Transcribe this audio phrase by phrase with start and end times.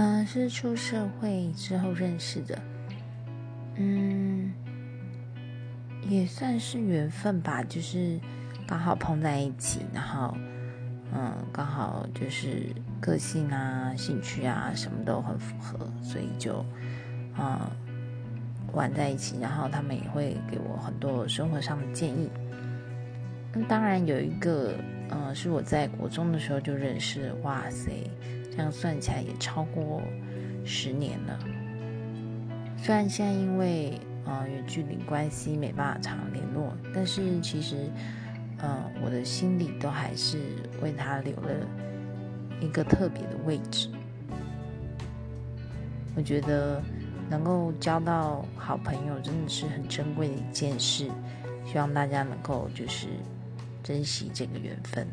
[0.00, 2.56] 嗯，是出社会之后认识的，
[3.74, 4.52] 嗯，
[6.08, 8.16] 也算是缘分吧，就是
[8.64, 10.36] 刚好碰在一起，然后，
[11.12, 16.64] 嗯，刚好就是个性啊、兴趣啊什么都很符合，所以就，
[17.36, 17.58] 嗯，
[18.72, 22.30] 玩在一起，然后他们也会给我很多生活上的建议。
[23.52, 24.72] 那当然有一个，
[25.10, 28.08] 嗯，是我在国中的时候就认识，哇塞！
[28.58, 30.02] 这样算起来也超过
[30.64, 31.38] 十年了。
[32.76, 37.88] 虽然现在因为呃远距离关系没办法常联络，但是其实
[38.58, 40.40] 呃我的心里都还是
[40.82, 41.50] 为他留了
[42.60, 43.88] 一个特别的位置。
[46.16, 46.82] 我觉得
[47.30, 51.08] 能够交到好朋友真的是很珍贵的一件事，
[51.64, 53.06] 希望大家能够就是
[53.84, 55.06] 珍惜这个缘分。